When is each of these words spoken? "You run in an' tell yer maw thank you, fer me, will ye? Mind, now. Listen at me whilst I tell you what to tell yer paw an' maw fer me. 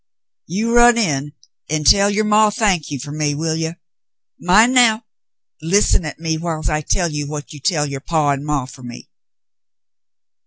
"You 0.47 0.73
run 0.75 0.97
in 0.97 1.33
an' 1.69 1.83
tell 1.83 2.09
yer 2.09 2.23
maw 2.23 2.49
thank 2.49 2.89
you, 2.89 2.97
fer 2.99 3.11
me, 3.11 3.35
will 3.35 3.55
ye? 3.55 3.75
Mind, 4.39 4.73
now. 4.73 5.05
Listen 5.61 6.05
at 6.05 6.17
me 6.19 6.39
whilst 6.39 6.71
I 6.71 6.81
tell 6.81 7.11
you 7.11 7.27
what 7.27 7.49
to 7.49 7.59
tell 7.59 7.85
yer 7.85 7.99
paw 7.99 8.31
an' 8.31 8.43
maw 8.43 8.65
fer 8.65 8.81
me. 8.81 9.11